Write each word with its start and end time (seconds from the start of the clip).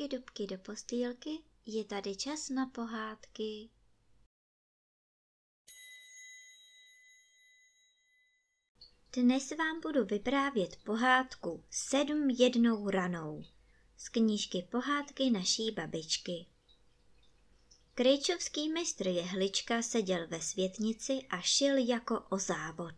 dubky, 0.00 0.16
dubky 0.16 0.46
do 0.46 0.58
postýlky, 0.58 1.30
je 1.66 1.84
tady 1.84 2.16
čas 2.16 2.48
na 2.48 2.66
pohádky. 2.66 3.70
Dnes 9.12 9.50
vám 9.50 9.80
budu 9.80 10.04
vyprávět 10.04 10.76
pohádku 10.84 11.64
Sedm 11.70 12.30
jednou 12.30 12.90
ranou 12.90 13.44
z 13.96 14.08
knížky 14.08 14.68
Pohádky 14.70 15.30
naší 15.30 15.70
babičky. 15.70 16.46
Krejčovský 17.94 18.72
mistr 18.72 19.08
Jehlička 19.08 19.82
seděl 19.82 20.26
ve 20.26 20.40
světnici 20.40 21.12
a 21.30 21.40
šil 21.40 21.76
jako 21.76 22.20
o 22.20 22.38
závod. 22.38 22.94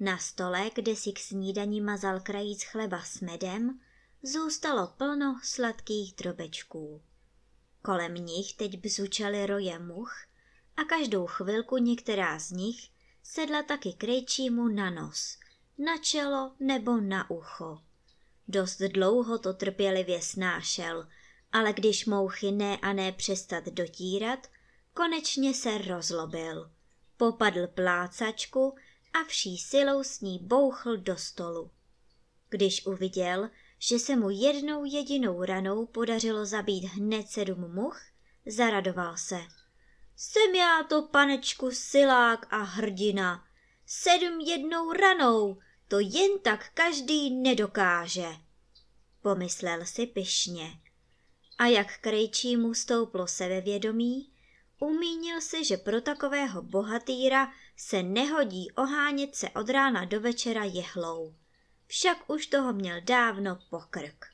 Na 0.00 0.18
stole, 0.18 0.70
kde 0.74 0.96
si 0.96 1.12
k 1.12 1.18
snídani 1.18 1.80
mazal 1.80 2.20
krajíc 2.20 2.64
chleba 2.64 3.02
s 3.02 3.20
medem, 3.20 3.80
zůstalo 4.22 4.86
plno 4.86 5.40
sladkých 5.44 6.14
drobečků. 6.14 7.02
Kolem 7.82 8.14
nich 8.14 8.54
teď 8.54 8.78
bzučaly 8.78 9.46
roje 9.46 9.78
much 9.78 10.14
a 10.76 10.84
každou 10.84 11.26
chvilku 11.26 11.76
některá 11.76 12.38
z 12.38 12.50
nich 12.50 12.90
sedla 13.22 13.62
taky 13.62 13.92
krejčímu 13.92 14.68
na 14.68 14.90
nos, 14.90 15.38
na 15.78 15.98
čelo 15.98 16.52
nebo 16.60 17.00
na 17.00 17.30
ucho. 17.30 17.82
Dost 18.48 18.78
dlouho 18.78 19.38
to 19.38 19.54
trpělivě 19.54 20.22
snášel, 20.22 21.08
ale 21.52 21.72
když 21.72 22.06
mouchy 22.06 22.52
ne 22.52 22.76
a 22.76 22.92
ne 22.92 23.12
přestat 23.12 23.64
dotírat, 23.64 24.46
konečně 24.94 25.54
se 25.54 25.78
rozlobil. 25.78 26.70
Popadl 27.16 27.66
plácačku 27.66 28.74
a 29.12 29.24
vší 29.24 29.58
silou 29.58 30.04
s 30.04 30.20
ní 30.20 30.38
bouchl 30.38 30.96
do 30.96 31.16
stolu. 31.16 31.70
Když 32.48 32.86
uviděl, 32.86 33.50
že 33.82 33.98
se 33.98 34.16
mu 34.16 34.30
jednou 34.30 34.84
jedinou 34.84 35.44
ranou 35.44 35.86
podařilo 35.86 36.46
zabít 36.46 36.84
hned 36.84 37.28
sedm 37.28 37.74
much, 37.74 38.00
zaradoval 38.46 39.16
se. 39.16 39.40
Jsem 40.16 40.54
já 40.54 40.82
to, 40.82 41.02
panečku, 41.02 41.70
silák 41.70 42.46
a 42.52 42.56
hrdina. 42.56 43.44
Sedm 43.86 44.40
jednou 44.40 44.92
ranou, 44.92 45.58
to 45.88 45.98
jen 46.00 46.38
tak 46.42 46.70
každý 46.74 47.30
nedokáže. 47.30 48.28
Pomyslel 49.22 49.86
si 49.86 50.06
pyšně. 50.06 50.80
A 51.58 51.66
jak 51.66 51.98
krejčímu 51.98 52.74
stouplo 52.74 53.26
sebevědomí, 53.26 54.32
umínil 54.80 55.40
si, 55.40 55.64
že 55.64 55.76
pro 55.76 56.00
takového 56.00 56.62
bohatýra 56.62 57.52
se 57.76 58.02
nehodí 58.02 58.70
ohánět 58.70 59.34
se 59.34 59.50
od 59.50 59.70
rána 59.70 60.04
do 60.04 60.20
večera 60.20 60.64
jehlou 60.64 61.34
však 61.90 62.30
už 62.30 62.46
toho 62.46 62.72
měl 62.72 63.00
dávno 63.00 63.58
pokrk. 63.70 64.26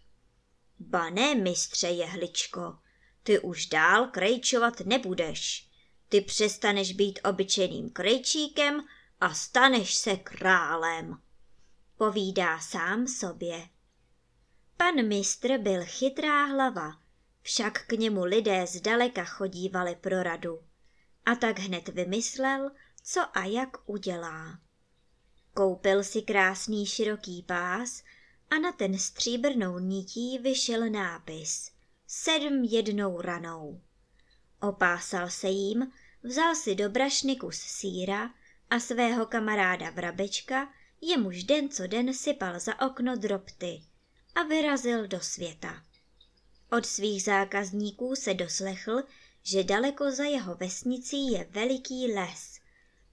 Ba 0.78 1.10
ne, 1.10 1.34
mistře 1.34 1.88
jehličko, 1.88 2.78
ty 3.22 3.38
už 3.38 3.66
dál 3.66 4.06
krejčovat 4.06 4.80
nebudeš. 4.80 5.70
Ty 6.08 6.20
přestaneš 6.20 6.92
být 6.92 7.18
obyčejným 7.24 7.90
krejčíkem 7.90 8.84
a 9.20 9.34
staneš 9.34 9.94
se 9.94 10.16
králem. 10.16 11.18
Povídá 11.96 12.60
sám 12.60 13.06
sobě. 13.06 13.68
Pan 14.76 15.08
mistr 15.08 15.58
byl 15.58 15.80
chytrá 15.84 16.44
hlava, 16.44 17.00
však 17.42 17.86
k 17.86 17.92
němu 17.92 18.24
lidé 18.24 18.66
zdaleka 18.66 19.24
chodívali 19.24 19.96
pro 19.96 20.22
radu. 20.22 20.60
A 21.26 21.34
tak 21.34 21.58
hned 21.58 21.88
vymyslel, 21.88 22.70
co 23.02 23.38
a 23.38 23.44
jak 23.44 23.76
udělá. 23.86 24.65
Koupil 25.56 26.04
si 26.04 26.22
krásný 26.22 26.86
široký 26.86 27.42
pás 27.42 28.02
a 28.50 28.58
na 28.58 28.72
ten 28.72 28.98
stříbrnou 28.98 29.78
nití 29.78 30.38
vyšel 30.38 30.90
nápis 30.90 31.70
Sedm 32.06 32.64
jednou 32.64 33.20
ranou. 33.20 33.80
Opásal 34.60 35.30
se 35.30 35.48
jím, 35.48 35.92
vzal 36.22 36.54
si 36.54 36.74
do 36.74 36.90
brašny 36.90 37.36
kus 37.36 37.56
síra 37.56 38.34
a 38.70 38.80
svého 38.80 39.26
kamaráda 39.26 39.90
Vrabečka, 39.90 40.72
jemuž 41.00 41.44
den 41.44 41.68
co 41.68 41.86
den 41.86 42.14
sypal 42.14 42.60
za 42.60 42.80
okno 42.80 43.16
dropty 43.16 43.82
a 44.34 44.42
vyrazil 44.42 45.06
do 45.06 45.20
světa. 45.20 45.82
Od 46.72 46.86
svých 46.86 47.22
zákazníků 47.22 48.16
se 48.16 48.34
doslechl, 48.34 49.02
že 49.42 49.64
daleko 49.64 50.10
za 50.10 50.24
jeho 50.24 50.54
vesnicí 50.54 51.32
je 51.32 51.46
veliký 51.50 52.12
les, 52.12 52.58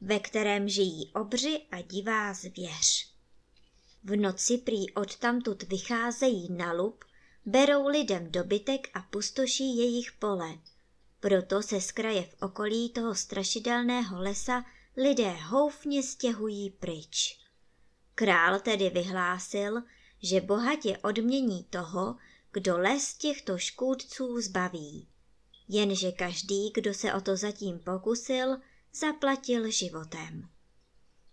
ve 0.05 0.19
kterém 0.19 0.69
žijí 0.69 1.11
obři 1.13 1.61
a 1.71 1.81
divá 1.81 2.33
zvěř. 2.33 3.13
V 4.03 4.15
noci 4.15 4.57
prý 4.57 4.93
odtamtud 4.93 5.63
vycházejí 5.63 6.51
na 6.51 6.71
lup, 6.71 7.05
berou 7.45 7.87
lidem 7.87 8.31
dobytek 8.31 8.87
a 8.93 9.01
pustoší 9.01 9.77
jejich 9.77 10.11
pole. 10.11 10.57
Proto 11.19 11.61
se 11.61 11.81
z 11.81 11.91
kraje 11.91 12.23
v 12.23 12.35
okolí 12.41 12.89
toho 12.89 13.15
strašidelného 13.15 14.21
lesa 14.21 14.65
lidé 14.97 15.29
houfně 15.29 16.03
stěhují 16.03 16.69
pryč. 16.69 17.39
Král 18.15 18.59
tedy 18.59 18.89
vyhlásil, 18.89 19.81
že 20.23 20.41
bohatě 20.41 20.97
odmění 20.97 21.63
toho, 21.63 22.15
kdo 22.51 22.77
les 22.77 23.13
těchto 23.13 23.57
škůdců 23.57 24.41
zbaví. 24.41 25.07
Jenže 25.67 26.11
každý, 26.11 26.71
kdo 26.73 26.93
se 26.93 27.13
o 27.13 27.21
to 27.21 27.35
zatím 27.35 27.79
pokusil, 27.79 28.57
zaplatil 28.95 29.71
životem. 29.71 30.49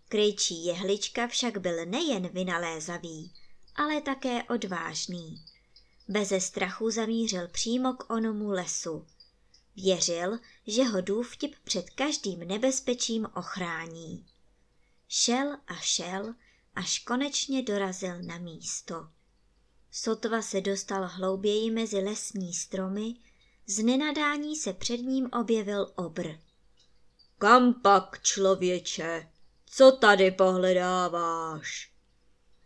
Krejčí 0.09 0.65
jehlička 0.65 1.27
však 1.27 1.57
byl 1.57 1.85
nejen 1.85 2.27
vynalézavý, 2.27 3.33
ale 3.75 4.01
také 4.01 4.43
odvážný. 4.43 5.45
Beze 6.07 6.41
strachu 6.41 6.91
zamířil 6.91 7.47
přímo 7.47 7.93
k 7.93 8.13
onomu 8.13 8.49
lesu. 8.49 9.05
Věřil, 9.75 10.39
že 10.67 10.83
ho 10.83 11.01
důvtip 11.01 11.55
před 11.63 11.89
každým 11.89 12.39
nebezpečím 12.39 13.27
ochrání. 13.35 14.25
Šel 15.07 15.57
a 15.67 15.75
šel, 15.75 16.33
až 16.75 16.99
konečně 16.99 17.63
dorazil 17.63 18.23
na 18.23 18.37
místo. 18.37 19.09
Sotva 19.91 20.41
se 20.41 20.61
dostal 20.61 21.07
hlouběji 21.07 21.71
mezi 21.71 21.99
lesní 21.99 22.53
stromy, 22.53 23.15
z 23.67 23.83
nenadání 23.83 24.55
se 24.55 24.73
před 24.73 24.97
ním 24.97 25.29
objevil 25.39 25.91
obr. 25.95 26.50
Kam 27.41 27.73
pak, 27.73 28.21
člověče? 28.21 29.29
Co 29.65 29.91
tady 29.91 30.31
pohledáváš? 30.31 31.91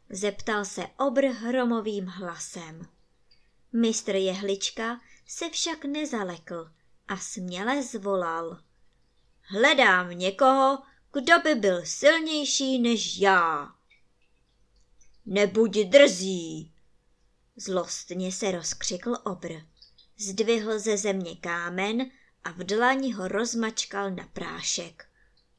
Zeptal 0.09 0.66
se 0.66 0.88
obr 0.97 1.25
hromovým 1.25 2.06
hlasem. 2.06 2.88
Mistr 3.74 4.16
Jehlička 4.16 5.02
se 5.28 5.50
však 5.50 5.85
nezalekl 5.85 6.72
a 7.08 7.18
směle 7.18 7.84
zvolal. 7.84 8.62
Hledám 9.41 10.09
někoho, 10.09 10.84
kdo 11.14 11.40
by 11.44 11.56
byl 11.56 11.85
silnější 11.85 12.80
než 12.80 13.18
já. 13.18 13.75
Nebuď 15.25 15.78
drzí! 15.78 16.74
Zlostně 17.56 18.31
se 18.31 18.52
rozkřikl 18.52 19.18
obr. 19.24 19.53
Zdvihl 20.18 20.80
ze 20.80 20.97
země 20.97 21.35
kámen 21.35 22.12
a 22.45 22.51
v 22.51 22.63
dlani 22.63 23.11
ho 23.11 23.28
rozmačkal 23.28 24.11
na 24.11 24.28
prášek. 24.33 25.07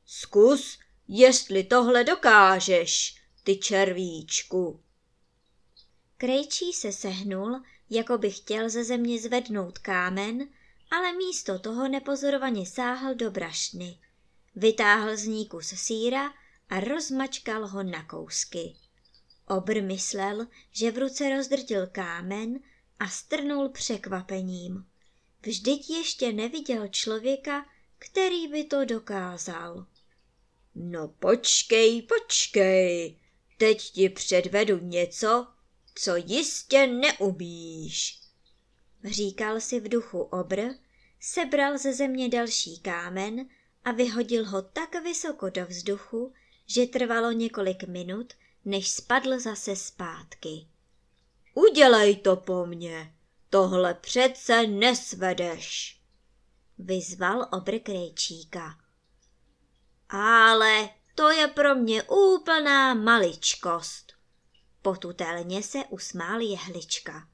Zkus, 0.06 0.78
jestli 1.08 1.64
tohle 1.64 2.04
dokážeš, 2.04 3.22
ty 3.44 3.56
červíčku. 3.56 4.80
Krejčí 6.16 6.72
se 6.72 6.92
sehnul, 6.92 7.62
jako 7.90 8.18
by 8.18 8.30
chtěl 8.30 8.68
ze 8.68 8.84
země 8.84 9.20
zvednout 9.20 9.78
kámen, 9.78 10.48
ale 10.90 11.12
místo 11.12 11.58
toho 11.58 11.88
nepozorovaně 11.88 12.66
sáhl 12.66 13.14
do 13.14 13.30
brašny. 13.30 13.98
Vytáhl 14.56 15.16
z 15.16 15.26
ní 15.26 15.46
kus 15.46 15.66
síra 15.66 16.32
a 16.68 16.80
rozmačkal 16.80 17.66
ho 17.66 17.82
na 17.82 18.04
kousky. 18.04 18.76
Obr 19.46 19.82
myslel, 19.82 20.46
že 20.72 20.90
v 20.90 20.98
ruce 20.98 21.36
rozdrtil 21.36 21.86
kámen 21.86 22.58
a 22.98 23.08
strnul 23.08 23.68
překvapením. 23.68 24.86
Vždyť 25.42 25.90
ještě 25.90 26.32
neviděl 26.32 26.88
člověka, 26.88 27.66
který 27.98 28.48
by 28.48 28.64
to 28.64 28.84
dokázal. 28.84 29.86
No 30.74 31.08
počkej, 31.08 32.02
počkej, 32.02 33.18
teď 33.58 33.90
ti 33.90 34.08
předvedu 34.08 34.78
něco, 34.78 35.46
co 35.94 36.16
jistě 36.16 36.86
neumíš. 36.86 38.20
Říkal 39.04 39.60
si 39.60 39.80
v 39.80 39.88
duchu 39.88 40.20
obr, 40.20 40.60
sebral 41.20 41.78
ze 41.78 41.92
země 41.92 42.28
další 42.28 42.78
kámen 42.78 43.48
a 43.84 43.92
vyhodil 43.92 44.44
ho 44.46 44.62
tak 44.62 45.02
vysoko 45.02 45.50
do 45.50 45.66
vzduchu, 45.66 46.32
že 46.66 46.86
trvalo 46.86 47.32
několik 47.32 47.84
minut, 47.84 48.32
než 48.64 48.90
spadl 48.90 49.40
zase 49.40 49.76
zpátky. 49.76 50.66
Udělej 51.54 52.16
to 52.16 52.36
po 52.36 52.66
mně, 52.66 53.15
Tohle 53.50 53.94
přece 53.94 54.66
nesvedeš, 54.66 56.00
vyzval 56.78 57.48
obr 57.52 57.78
krejčíka. 57.78 58.78
Ale 60.08 60.88
to 61.14 61.30
je 61.30 61.46
pro 61.46 61.74
mě 61.74 62.02
úplná 62.02 62.94
maličkost. 62.94 64.12
Potutelně 64.82 65.62
se 65.62 65.78
usmál 65.84 66.40
jehlička. 66.40 67.28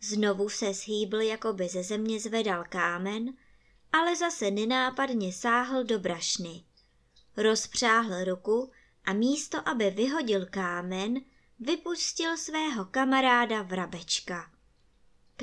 Znovu 0.00 0.48
se 0.48 0.74
shýbl, 0.74 1.20
jako 1.20 1.52
by 1.52 1.68
ze 1.68 1.82
země 1.82 2.20
zvedal 2.20 2.64
kámen, 2.68 3.34
ale 3.92 4.16
zase 4.16 4.50
nenápadně 4.50 5.32
sáhl 5.32 5.84
do 5.84 5.98
brašny. 5.98 6.64
Rozpřáhl 7.36 8.24
ruku 8.24 8.70
a 9.04 9.12
místo, 9.12 9.68
aby 9.68 9.90
vyhodil 9.90 10.46
kámen, 10.46 11.20
vypustil 11.60 12.36
svého 12.36 12.84
kamaráda 12.84 13.62
vrabečka. 13.62 14.51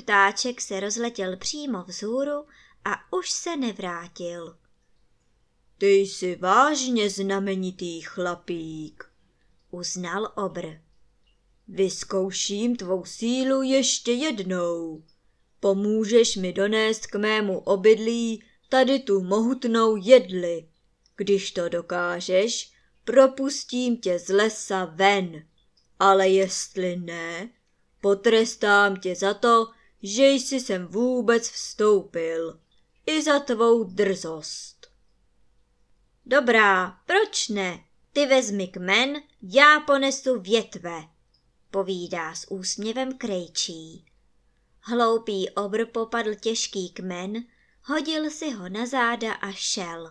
Ptáček 0.02 0.60
se 0.60 0.80
rozletěl 0.80 1.36
přímo 1.36 1.84
vzhůru 1.84 2.46
a 2.84 3.12
už 3.16 3.30
se 3.30 3.56
nevrátil. 3.56 4.56
Ty 5.78 5.94
jsi 5.96 6.36
vážně 6.36 7.10
znamenitý 7.10 8.00
chlapík, 8.00 9.04
uznal 9.70 10.32
obr. 10.36 10.66
Vyzkouším 11.68 12.76
tvou 12.76 13.04
sílu 13.04 13.62
ještě 13.62 14.12
jednou. 14.12 15.02
Pomůžeš 15.60 16.36
mi 16.36 16.52
donést 16.52 17.06
k 17.06 17.14
mému 17.14 17.58
obydlí 17.58 18.44
tady 18.68 18.98
tu 18.98 19.22
mohutnou 19.22 19.96
jedli. 19.96 20.68
Když 21.16 21.50
to 21.50 21.68
dokážeš, 21.68 22.72
propustím 23.04 23.96
tě 23.96 24.18
z 24.18 24.28
lesa 24.28 24.84
ven. 24.84 25.46
Ale 25.98 26.28
jestli 26.28 26.96
ne, 26.96 27.50
potrestám 28.00 28.96
tě 28.96 29.16
za 29.16 29.34
to, 29.34 29.66
že 30.02 30.26
jsi 30.26 30.60
sem 30.60 30.86
vůbec 30.86 31.50
vstoupil. 31.50 32.60
I 33.06 33.22
za 33.22 33.40
tvou 33.40 33.84
drzost. 33.84 34.86
Dobrá, 36.26 36.98
proč 37.06 37.48
ne? 37.48 37.84
Ty 38.12 38.26
vezmi 38.26 38.68
kmen, 38.68 39.22
já 39.42 39.80
ponesu 39.80 40.40
větve, 40.40 41.02
povídá 41.70 42.34
s 42.34 42.50
úsměvem 42.50 43.18
krejčí. 43.18 44.04
Hloupý 44.80 45.50
obr 45.50 45.86
popadl 45.86 46.34
těžký 46.34 46.90
kmen, 46.90 47.44
hodil 47.82 48.30
si 48.30 48.50
ho 48.50 48.68
na 48.68 48.86
záda 48.86 49.32
a 49.32 49.52
šel. 49.52 50.10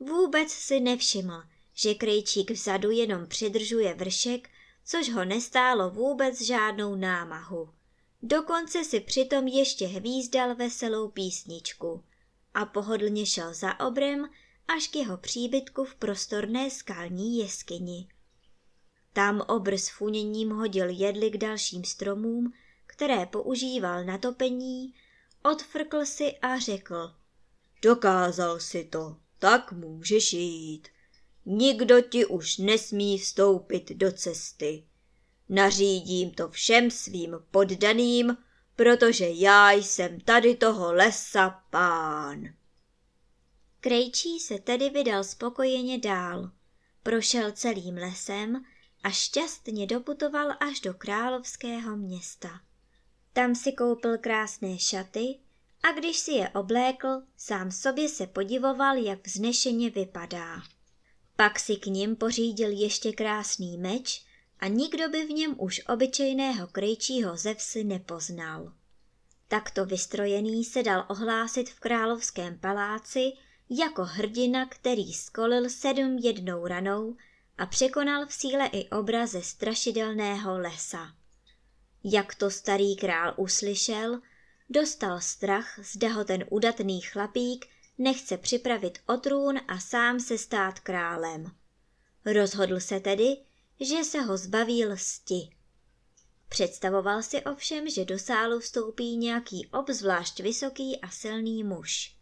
Vůbec 0.00 0.50
si 0.50 0.80
nevšiml, 0.80 1.42
že 1.74 1.94
krejčík 1.94 2.50
vzadu 2.50 2.90
jenom 2.90 3.26
přidržuje 3.26 3.94
vršek, 3.94 4.50
což 4.84 5.10
ho 5.10 5.24
nestálo 5.24 5.90
vůbec 5.90 6.40
žádnou 6.40 6.94
námahu. 6.94 7.68
Dokonce 8.26 8.84
si 8.84 9.00
přitom 9.00 9.46
ještě 9.46 9.86
hvízdal 9.86 10.54
veselou 10.54 11.08
písničku 11.08 12.04
a 12.54 12.66
pohodlně 12.66 13.26
šel 13.26 13.54
za 13.54 13.80
obrem 13.80 14.28
až 14.68 14.88
k 14.88 14.96
jeho 14.96 15.16
příbytku 15.16 15.84
v 15.84 15.94
prostorné 15.94 16.70
skalní 16.70 17.38
jeskyni. 17.38 18.08
Tam 19.12 19.40
obr 19.40 19.74
s 19.74 19.88
funěním 19.88 20.50
hodil 20.50 20.88
jedli 20.88 21.30
k 21.30 21.36
dalším 21.36 21.84
stromům, 21.84 22.52
které 22.86 23.26
používal 23.26 24.04
na 24.04 24.18
topení, 24.18 24.94
odfrkl 25.42 26.04
si 26.04 26.38
a 26.38 26.58
řekl. 26.58 27.14
Dokázal 27.82 28.60
si 28.60 28.84
to, 28.84 29.16
tak 29.38 29.72
můžeš 29.72 30.32
jít. 30.32 30.88
Nikdo 31.46 32.00
ti 32.00 32.26
už 32.26 32.58
nesmí 32.58 33.18
vstoupit 33.18 33.92
do 33.92 34.12
cesty. 34.12 34.84
Nařídím 35.48 36.30
to 36.30 36.48
všem 36.48 36.90
svým 36.90 37.36
poddaným, 37.50 38.36
protože 38.76 39.28
já 39.28 39.72
jsem 39.72 40.20
tady 40.20 40.56
toho 40.56 40.92
lesa 40.92 41.62
pán. 41.70 42.44
Krejčí 43.80 44.40
se 44.40 44.58
tedy 44.58 44.90
vydal 44.90 45.24
spokojeně 45.24 45.98
dál. 45.98 46.50
Prošel 47.02 47.52
celým 47.52 47.96
lesem 47.96 48.64
a 49.02 49.10
šťastně 49.10 49.86
doputoval 49.86 50.50
až 50.60 50.80
do 50.80 50.94
královského 50.94 51.96
města. 51.96 52.60
Tam 53.32 53.54
si 53.54 53.72
koupil 53.72 54.18
krásné 54.18 54.78
šaty 54.78 55.38
a 55.82 55.92
když 55.92 56.18
si 56.18 56.30
je 56.30 56.48
oblékl, 56.48 57.08
sám 57.36 57.70
sobě 57.70 58.08
se 58.08 58.26
podivoval, 58.26 58.96
jak 58.96 59.26
vznešeně 59.26 59.90
vypadá. 59.90 60.62
Pak 61.36 61.60
si 61.60 61.76
k 61.76 61.86
ním 61.86 62.16
pořídil 62.16 62.70
ještě 62.70 63.12
krásný 63.12 63.78
meč 63.78 64.26
a 64.64 64.68
nikdo 64.68 65.08
by 65.08 65.26
v 65.26 65.30
něm 65.30 65.54
už 65.58 65.80
obyčejného 65.88 66.66
krejčího 66.66 67.36
ze 67.36 67.54
vsi 67.54 67.84
nepoznal. 67.84 68.72
Takto 69.48 69.84
vystrojený 69.84 70.64
se 70.64 70.82
dal 70.82 71.06
ohlásit 71.08 71.70
v 71.70 71.80
královském 71.80 72.58
paláci 72.58 73.32
jako 73.70 74.04
hrdina, 74.04 74.66
který 74.66 75.12
skolil 75.12 75.70
sedm 75.70 76.18
jednou 76.18 76.66
ranou 76.66 77.16
a 77.58 77.66
překonal 77.66 78.26
v 78.26 78.32
síle 78.32 78.66
i 78.66 78.88
obraze 78.88 79.42
strašidelného 79.42 80.58
lesa. 80.58 81.14
Jak 82.04 82.34
to 82.34 82.50
starý 82.50 82.96
král 82.96 83.34
uslyšel, 83.36 84.20
dostal 84.70 85.20
strach, 85.20 85.78
zda 85.82 86.08
ho 86.12 86.24
ten 86.24 86.44
udatný 86.50 87.00
chlapík 87.00 87.66
nechce 87.98 88.38
připravit 88.38 88.98
o 89.06 89.16
trůn 89.16 89.60
a 89.68 89.80
sám 89.80 90.20
se 90.20 90.38
stát 90.38 90.80
králem. 90.80 91.50
Rozhodl 92.24 92.80
se 92.80 93.00
tedy, 93.00 93.36
že 93.80 94.04
se 94.04 94.20
ho 94.20 94.36
zbaví 94.36 94.84
lsti. 94.84 95.50
Představoval 96.48 97.22
si 97.22 97.42
ovšem, 97.42 97.90
že 97.90 98.04
do 98.04 98.18
sálu 98.18 98.60
vstoupí 98.60 99.16
nějaký 99.16 99.66
obzvlášť 99.66 100.40
vysoký 100.40 101.00
a 101.00 101.10
silný 101.10 101.64
muž. 101.64 102.16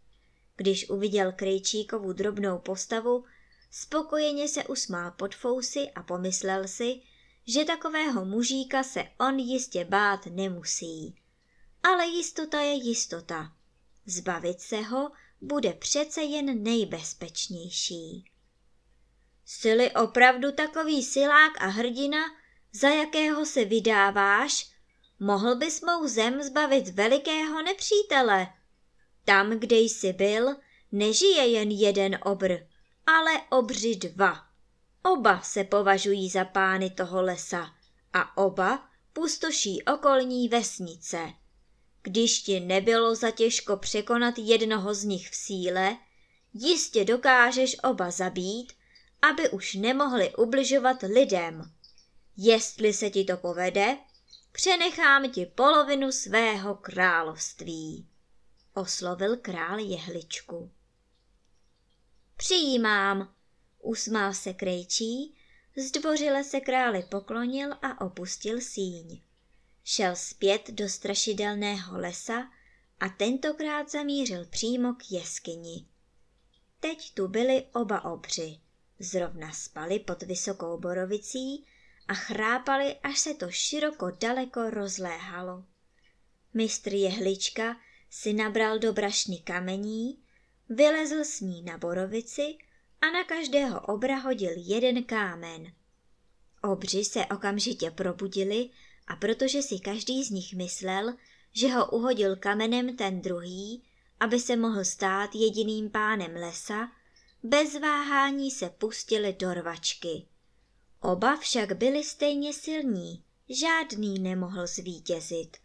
Když 0.55 0.89
uviděl 0.89 1.31
Krejčíkovu 1.31 2.13
drobnou 2.13 2.59
postavu, 2.59 3.25
spokojeně 3.71 4.47
se 4.47 4.63
usmál 4.63 5.11
pod 5.11 5.35
fousy 5.35 5.91
a 5.95 6.03
pomyslel 6.03 6.67
si, 6.67 7.01
že 7.47 7.65
takového 7.65 8.25
mužíka 8.25 8.83
se 8.83 9.03
on 9.19 9.39
jistě 9.39 9.85
bát 9.85 10.25
nemusí. 10.25 11.15
Ale 11.83 12.07
jistota 12.07 12.61
je 12.61 12.73
jistota. 12.73 13.55
Zbavit 14.05 14.59
se 14.59 14.81
ho 14.81 15.11
bude 15.41 15.73
přece 15.73 16.21
jen 16.21 16.63
nejbezpečnější. 16.63 18.32
Sily 19.45 19.91
opravdu 19.91 20.51
takový 20.51 21.03
silák 21.03 21.61
a 21.61 21.67
hrdina, 21.67 22.19
za 22.71 22.89
jakého 22.89 23.45
se 23.45 23.65
vydáváš, 23.65 24.71
mohl 25.19 25.55
bys 25.55 25.81
mou 25.81 26.07
zem 26.07 26.43
zbavit 26.43 26.89
velikého 26.89 27.61
nepřítele. 27.61 28.47
Tam, 29.25 29.49
kde 29.49 29.75
jsi 29.77 30.13
byl, 30.13 30.55
nežije 30.91 31.47
jen 31.47 31.71
jeden 31.71 32.19
obr, 32.23 32.57
ale 33.05 33.31
obři 33.49 33.95
dva. 33.95 34.45
Oba 35.03 35.41
se 35.41 35.63
považují 35.63 36.29
za 36.29 36.45
pány 36.45 36.89
toho 36.89 37.21
lesa 37.21 37.75
a 38.13 38.37
oba 38.37 38.89
pustoší 39.13 39.83
okolní 39.83 40.49
vesnice. 40.49 41.33
Když 42.03 42.41
ti 42.41 42.59
nebylo 42.59 43.15
zatěžko 43.15 43.77
překonat 43.77 44.35
jednoho 44.37 44.93
z 44.93 45.03
nich 45.03 45.29
v 45.29 45.35
síle, 45.35 45.97
jistě 46.53 47.05
dokážeš 47.05 47.77
oba 47.83 48.11
zabít, 48.11 48.73
aby 49.23 49.49
už 49.49 49.73
nemohli 49.73 50.35
ubližovat 50.35 51.01
lidem. 51.01 51.71
Jestli 52.37 52.93
se 52.93 53.09
ti 53.09 53.23
to 53.23 53.37
povede, 53.37 53.97
přenechám 54.51 55.31
ti 55.31 55.45
polovinu 55.45 56.11
svého 56.11 56.75
království, 56.75 58.07
oslovil 58.73 59.37
král 59.37 59.79
jehličku. 59.79 60.71
Přijímám, 62.37 63.33
usmál 63.79 64.33
se 64.33 64.53
krejčí, 64.53 65.35
zdvořile 65.77 66.43
se 66.43 66.59
králi 66.59 67.03
poklonil 67.03 67.73
a 67.81 68.05
opustil 68.05 68.61
síň. 68.61 69.21
Šel 69.83 70.15
zpět 70.15 70.69
do 70.71 70.89
strašidelného 70.89 71.97
lesa 71.97 72.51
a 72.99 73.09
tentokrát 73.09 73.91
zamířil 73.91 74.45
přímo 74.45 74.93
k 74.93 75.11
jeskyni. 75.11 75.85
Teď 76.79 77.13
tu 77.13 77.27
byli 77.27 77.65
oba 77.73 78.05
obři. 78.05 78.62
Zrovna 79.03 79.51
spali 79.51 79.99
pod 79.99 80.23
vysokou 80.23 80.77
borovicí 80.77 81.65
a 82.07 82.13
chrápali, 82.13 82.95
až 83.03 83.19
se 83.19 83.33
to 83.33 83.51
široko 83.51 84.11
daleko 84.19 84.69
rozléhalo. 84.69 85.63
Mistr 86.53 86.93
jehlička 86.93 87.77
si 88.09 88.33
nabral 88.33 88.79
do 88.79 88.93
brašny 88.93 89.37
kamení, 89.37 90.17
vylezl 90.69 91.23
s 91.23 91.39
ní 91.41 91.61
na 91.61 91.77
borovici 91.77 92.57
a 93.01 93.11
na 93.11 93.23
každého 93.23 93.81
obra 93.81 94.15
hodil 94.15 94.51
jeden 94.55 95.03
kámen. 95.03 95.73
Obři 96.61 97.05
se 97.05 97.25
okamžitě 97.25 97.91
probudili 97.91 98.69
a 99.07 99.15
protože 99.15 99.61
si 99.61 99.79
každý 99.79 100.23
z 100.23 100.29
nich 100.29 100.53
myslel, 100.53 101.13
že 101.51 101.67
ho 101.67 101.91
uhodil 101.91 102.35
kamenem 102.35 102.95
ten 102.95 103.21
druhý, 103.21 103.83
aby 104.19 104.39
se 104.39 104.55
mohl 104.55 104.85
stát 104.85 105.35
jediným 105.35 105.89
pánem 105.89 106.35
lesa, 106.35 106.91
bez 107.43 107.79
váhání 107.79 108.51
se 108.51 108.69
pustili 108.69 109.33
do 109.33 109.53
rvačky. 109.53 110.27
Oba 111.01 111.35
však 111.35 111.77
byli 111.77 112.03
stejně 112.03 112.53
silní, 112.53 113.23
žádný 113.49 114.19
nemohl 114.19 114.67
zvítězit. 114.67 115.57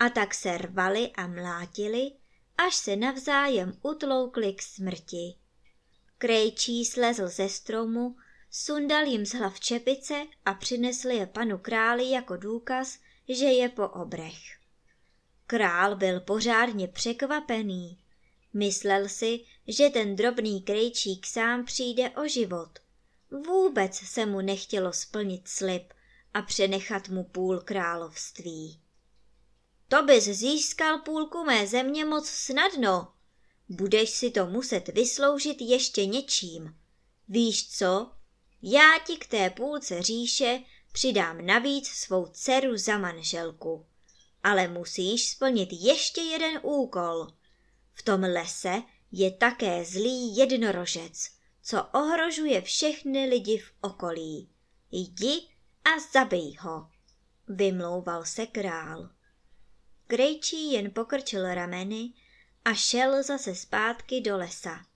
A 0.00 0.08
tak 0.08 0.34
se 0.34 0.58
rvali 0.58 1.10
a 1.10 1.26
mlátili, 1.26 2.12
až 2.58 2.74
se 2.74 2.96
navzájem 2.96 3.72
utloukli 3.82 4.52
k 4.52 4.62
smrti. 4.62 5.34
Krejčí 6.18 6.84
slezl 6.84 7.28
ze 7.28 7.48
stromu, 7.48 8.16
sundal 8.50 9.04
jim 9.06 9.26
z 9.26 9.34
hlav 9.34 9.60
čepice 9.60 10.26
a 10.44 10.54
přinesl 10.54 11.08
je 11.08 11.26
panu 11.26 11.58
králi 11.58 12.10
jako 12.10 12.36
důkaz, 12.36 12.98
že 13.28 13.44
je 13.44 13.68
po 13.68 13.88
obrech. 13.88 14.60
Král 15.46 15.96
byl 15.96 16.20
pořádně 16.20 16.88
překvapený. 16.88 17.98
Myslel 18.54 19.08
si, 19.08 19.44
že 19.70 19.90
ten 19.90 20.16
drobný 20.16 20.62
krejčík 20.62 21.26
sám 21.26 21.64
přijde 21.64 22.10
o 22.10 22.28
život. 22.28 22.70
Vůbec 23.46 23.96
se 23.96 24.26
mu 24.26 24.40
nechtělo 24.40 24.92
splnit 24.92 25.48
slib 25.48 25.92
a 26.34 26.42
přenechat 26.42 27.08
mu 27.08 27.24
půl 27.24 27.58
království. 27.58 28.80
To 29.88 30.02
bys 30.02 30.24
získal 30.24 30.98
půlku 30.98 31.44
mé 31.44 31.66
země 31.66 32.04
moc 32.04 32.28
snadno. 32.28 33.12
Budeš 33.68 34.10
si 34.10 34.30
to 34.30 34.46
muset 34.46 34.88
vysloužit 34.88 35.60
ještě 35.60 36.06
něčím. 36.06 36.76
Víš 37.28 37.70
co? 37.70 38.10
Já 38.62 38.90
ti 39.06 39.16
k 39.16 39.26
té 39.26 39.50
půlce 39.50 40.02
říše 40.02 40.60
přidám 40.92 41.46
navíc 41.46 41.88
svou 41.88 42.26
dceru 42.26 42.76
za 42.76 42.98
manželku. 42.98 43.86
Ale 44.42 44.68
musíš 44.68 45.30
splnit 45.30 45.68
ještě 45.72 46.20
jeden 46.20 46.60
úkol. 46.62 47.26
V 47.92 48.02
tom 48.02 48.20
lese 48.20 48.82
je 49.12 49.30
také 49.30 49.84
zlý 49.84 50.36
jednorožec, 50.36 51.30
co 51.62 51.84
ohrožuje 51.84 52.62
všechny 52.62 53.26
lidi 53.26 53.58
v 53.58 53.72
okolí. 53.80 54.48
Jdi 54.90 55.48
a 55.84 56.00
zabij 56.12 56.56
ho, 56.60 56.88
vymlouval 57.48 58.24
se 58.24 58.46
král. 58.46 59.10
Krejčí 60.06 60.72
jen 60.72 60.90
pokrčil 60.90 61.54
rameny 61.54 62.12
a 62.64 62.74
šel 62.74 63.22
zase 63.22 63.54
zpátky 63.54 64.20
do 64.20 64.36
lesa. 64.36 64.86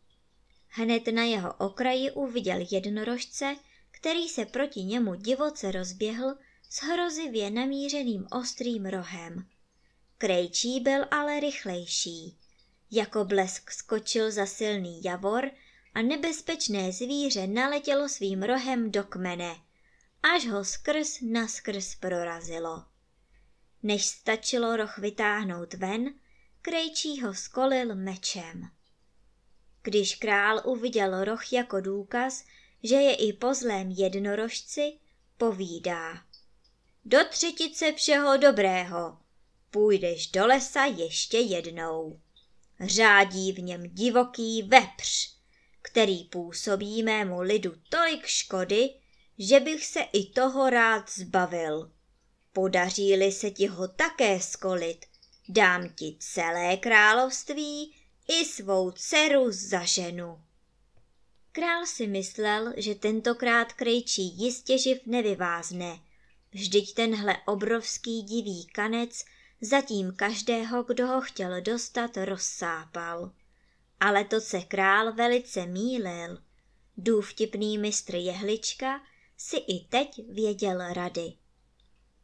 Hned 0.68 1.06
na 1.06 1.22
jeho 1.22 1.54
okraji 1.54 2.10
uviděl 2.10 2.66
jednorožce, 2.70 3.56
který 3.90 4.28
se 4.28 4.46
proti 4.46 4.82
němu 4.82 5.14
divoce 5.14 5.72
rozběhl 5.72 6.36
s 6.70 6.82
hrozivě 6.82 7.50
namířeným 7.50 8.26
ostrým 8.30 8.86
rohem. 8.86 9.46
Krejčí 10.18 10.80
byl 10.80 11.04
ale 11.10 11.40
rychlejší. 11.40 12.36
Jako 12.90 13.24
blesk 13.24 13.70
skočil 13.70 14.30
za 14.30 14.46
silný 14.46 15.04
javor 15.04 15.50
a 15.94 16.02
nebezpečné 16.02 16.92
zvíře 16.92 17.46
naletělo 17.46 18.08
svým 18.08 18.42
rohem 18.42 18.90
do 18.90 19.04
kmene, 19.04 19.56
až 20.22 20.46
ho 20.46 20.64
skrz 20.64 21.20
naskrz 21.20 21.94
prorazilo. 21.94 22.84
Než 23.82 24.06
stačilo 24.06 24.76
roh 24.76 24.98
vytáhnout 24.98 25.74
ven, 25.74 26.14
krejčí 26.62 27.20
ho 27.20 27.34
skolil 27.34 27.94
mečem. 27.94 28.70
Když 29.82 30.14
král 30.14 30.62
uviděl 30.64 31.24
roh 31.24 31.52
jako 31.52 31.80
důkaz, 31.80 32.44
že 32.82 32.94
je 32.94 33.14
i 33.14 33.32
po 33.32 33.54
zlém 33.54 33.90
jednorožci, 33.90 34.98
povídá. 35.38 36.24
Do 37.04 37.18
třetice 37.28 37.92
všeho 37.92 38.36
dobrého, 38.36 39.18
půjdeš 39.70 40.26
do 40.26 40.46
lesa 40.46 40.84
ještě 40.84 41.38
jednou. 41.38 42.20
Řádí 42.80 43.52
v 43.52 43.58
něm 43.58 43.82
divoký 43.82 44.62
vepř, 44.62 45.34
který 45.82 46.24
působí 46.24 47.02
mému 47.02 47.40
lidu 47.40 47.72
tolik 47.88 48.26
škody, 48.26 48.90
že 49.38 49.60
bych 49.60 49.86
se 49.86 50.00
i 50.00 50.24
toho 50.24 50.70
rád 50.70 51.10
zbavil. 51.10 51.90
Podaří-li 52.52 53.32
se 53.32 53.50
ti 53.50 53.66
ho 53.66 53.88
také 53.88 54.40
skolit, 54.40 55.06
dám 55.48 55.88
ti 55.88 56.16
celé 56.20 56.76
království 56.76 57.94
i 58.28 58.44
svou 58.44 58.90
dceru 58.90 59.46
za 59.50 59.84
ženu. 59.84 60.40
Král 61.52 61.86
si 61.86 62.06
myslel, 62.06 62.72
že 62.76 62.94
tentokrát 62.94 63.72
krejčí 63.72 64.22
jistě 64.22 64.78
živ 64.78 64.98
nevyvázne. 65.06 65.98
Vždyť 66.52 66.94
tenhle 66.94 67.36
obrovský 67.46 68.22
divý 68.22 68.66
kanec 68.66 69.24
zatím 69.60 70.12
každého, 70.12 70.82
kdo 70.82 71.06
ho 71.06 71.20
chtěl 71.20 71.60
dostat, 71.60 72.10
rozsápal. 72.16 73.32
Ale 74.00 74.24
to 74.24 74.40
se 74.40 74.60
král 74.60 75.12
velice 75.12 75.66
mýlil. 75.66 76.38
Důvtipný 76.96 77.78
mistr 77.78 78.14
jehlička 78.14 79.00
si 79.36 79.56
i 79.56 79.86
teď 79.88 80.20
věděl 80.28 80.92
rady. 80.92 81.32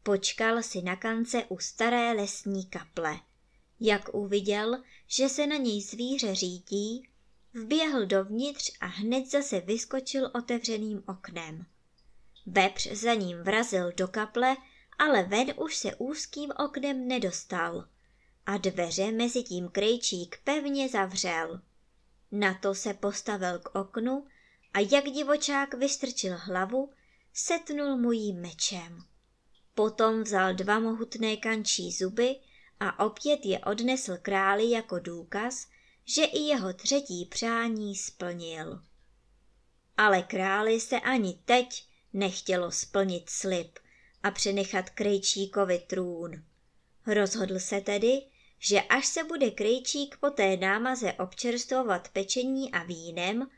Počkal 0.03 0.63
si 0.63 0.83
na 0.83 0.97
kance 0.97 1.45
u 1.49 1.59
staré 1.59 2.13
lesní 2.13 2.67
kaple. 2.67 3.21
Jak 3.81 4.15
uviděl, 4.15 4.83
že 5.07 5.29
se 5.29 5.47
na 5.47 5.57
něj 5.57 5.83
zvíře 5.83 6.35
řídí, 6.35 7.09
vběhl 7.55 8.07
dovnitř 8.07 8.73
a 8.81 8.87
hned 8.87 9.31
zase 9.31 9.61
vyskočil 9.61 10.31
otevřeným 10.35 11.03
oknem. 11.09 11.67
Vepř 12.47 12.87
za 12.93 13.15
ním 13.15 13.43
vrazil 13.43 13.93
do 13.97 14.09
kaple, 14.09 14.57
ale 15.00 15.23
ven 15.23 15.52
už 15.57 15.76
se 15.76 15.95
úzkým 15.95 16.52
oknem 16.59 17.09
nedostal 17.09 17.88
a 18.47 18.57
dveře 18.57 19.12
mezi 19.12 19.42
tím 19.42 19.69
krejčík 19.69 20.40
pevně 20.45 20.88
zavřel. 20.88 21.61
Na 22.33 22.54
to 22.54 22.75
se 22.75 22.95
postavil 22.95 23.59
k 23.59 23.75
oknu 23.75 24.26
a 24.75 24.78
jak 24.78 25.04
divočák 25.04 25.75
vystrčil 25.75 26.37
hlavu, 26.37 26.92
setnul 27.33 27.97
mu 27.97 28.12
jí 28.12 28.33
mečem. 28.33 29.04
Potom 29.75 30.23
vzal 30.23 30.54
dva 30.54 30.78
mohutné 30.78 31.37
kančí 31.37 31.92
zuby 31.92 32.37
a 32.80 33.04
opět 33.04 33.40
je 33.45 33.59
odnesl 33.59 34.16
králi 34.23 34.71
jako 34.71 34.99
důkaz, 34.99 35.66
že 36.04 36.25
i 36.25 36.38
jeho 36.38 36.73
třetí 36.73 37.26
přání 37.26 37.97
splnil. 37.97 38.83
Ale 39.97 40.23
králi 40.23 40.80
se 40.80 41.00
ani 41.00 41.40
teď 41.45 41.88
nechtělo 42.12 42.71
splnit 42.71 43.30
slib 43.30 43.78
a 44.23 44.31
přenechat 44.31 44.91
Krejčíkovi 44.91 45.79
trůn. 45.87 46.45
Rozhodl 47.07 47.59
se 47.59 47.81
tedy, 47.81 48.23
že 48.59 48.81
až 48.81 49.07
se 49.07 49.25
bude 49.25 49.50
Krejčík 49.50 50.17
po 50.17 50.31
té 50.31 50.57
námaze 50.57 51.12
občerstvovat 51.12 52.09
pečení 52.09 52.73
a 52.73 52.83
vínem, 52.83 53.50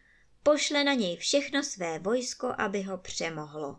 pošle 0.43 0.85
na 0.85 0.95
něj 0.95 1.17
všechno 1.17 1.63
své 1.63 1.99
vojsko, 1.99 2.55
aby 2.59 2.83
ho 2.83 2.99
přemohlo. 2.99 3.77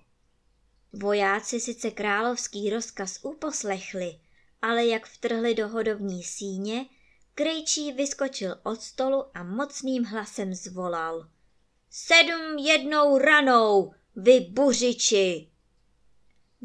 Vojáci 0.94 1.60
sice 1.60 1.92
královský 1.92 2.70
rozkaz 2.70 3.20
uposlechli, 3.22 4.20
ale 4.62 4.86
jak 4.86 5.08
vtrhli 5.08 5.56
do 5.56 5.68
hodovní 5.68 6.24
síně, 6.24 6.86
Krejčí 7.36 7.92
vyskočil 7.92 8.56
od 8.64 8.82
stolu 8.82 9.26
a 9.34 9.44
mocným 9.44 10.04
hlasem 10.04 10.54
zvolal. 10.54 11.30
Sedm 11.90 12.58
jednou 12.58 13.18
ranou, 13.18 13.94
vy 14.16 14.40
buřiči! 14.40 15.53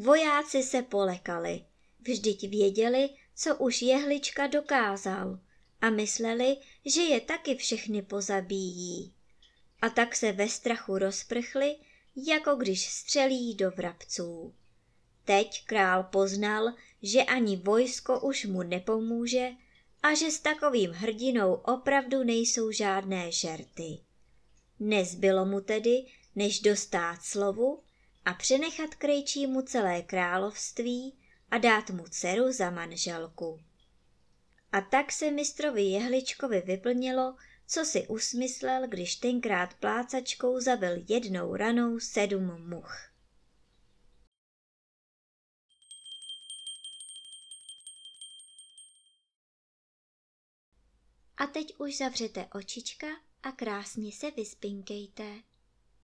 Vojáci 0.01 0.63
se 0.63 0.81
polekali, 0.81 1.65
vždyť 1.99 2.49
věděli, 2.49 3.09
co 3.35 3.55
už 3.55 3.81
jehlička 3.81 4.47
dokázal 4.47 5.39
a 5.81 5.89
mysleli, 5.89 6.57
že 6.85 7.01
je 7.01 7.21
taky 7.21 7.55
všechny 7.55 8.01
pozabíjí. 8.01 9.13
A 9.81 9.89
tak 9.89 10.15
se 10.15 10.31
ve 10.31 10.49
strachu 10.49 10.97
rozprchli, 10.97 11.75
jako 12.15 12.55
když 12.55 12.89
střelí 12.89 13.55
do 13.55 13.71
vrabců. 13.71 14.53
Teď 15.25 15.65
král 15.65 16.03
poznal, 16.03 16.73
že 17.01 17.23
ani 17.23 17.57
vojsko 17.57 18.19
už 18.19 18.45
mu 18.45 18.63
nepomůže 18.63 19.49
a 20.03 20.13
že 20.13 20.31
s 20.31 20.39
takovým 20.39 20.91
hrdinou 20.91 21.53
opravdu 21.53 22.23
nejsou 22.23 22.71
žádné 22.71 23.31
žerty. 23.31 23.99
Nezbylo 24.79 25.45
mu 25.45 25.61
tedy, 25.61 26.05
než 26.35 26.59
dostát 26.59 27.21
slovu 27.21 27.83
a 28.29 28.33
přenechat 28.33 28.95
krejčímu 28.95 29.61
celé 29.61 30.01
království 30.01 31.17
a 31.51 31.57
dát 31.57 31.89
mu 31.89 32.03
dceru 32.07 32.51
za 32.51 32.69
manželku. 32.69 33.61
A 34.71 34.81
tak 34.81 35.11
se 35.11 35.31
mistrovi 35.31 35.81
Jehličkovi 35.81 36.61
vyplnilo, 36.61 37.35
co 37.67 37.85
si 37.85 38.07
usmyslel, 38.07 38.87
když 38.87 39.15
tenkrát 39.15 39.73
plácačkou 39.73 40.59
zabil 40.59 41.05
jednou 41.07 41.55
ranou 41.55 41.99
sedm 41.99 42.69
much. 42.69 43.11
A 51.37 51.47
teď 51.47 51.75
už 51.77 51.97
zavřete 51.97 52.47
očička 52.53 53.07
a 53.43 53.51
krásně 53.51 54.11
se 54.11 54.31
vyspinkejte. 54.31 55.41